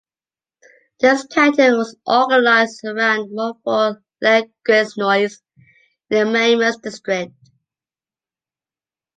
This 0.99 1.27
canton 1.27 1.77
was 1.77 1.95
organized 2.07 2.83
around 2.83 3.29
Montfort-le-Gesnois, 3.35 5.13
in 5.19 5.29
the 6.09 6.23
Mamers 6.25 6.81
district. 6.81 7.33